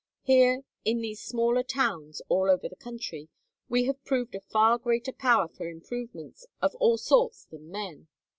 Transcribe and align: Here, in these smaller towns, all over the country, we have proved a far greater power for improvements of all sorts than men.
Here, 0.23 0.63
in 0.83 1.01
these 1.01 1.21
smaller 1.21 1.61
towns, 1.61 2.23
all 2.27 2.49
over 2.49 2.67
the 2.67 2.75
country, 2.75 3.29
we 3.69 3.83
have 3.83 4.03
proved 4.03 4.33
a 4.33 4.41
far 4.41 4.79
greater 4.79 5.13
power 5.13 5.47
for 5.47 5.69
improvements 5.69 6.47
of 6.59 6.73
all 6.79 6.97
sorts 6.97 7.45
than 7.45 7.69
men. 7.69 8.07